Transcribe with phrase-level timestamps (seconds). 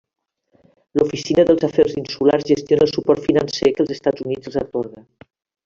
[0.99, 5.07] L'Oficina dels Afers Insulars gestiona el suport financer que els Estats Units els atorga.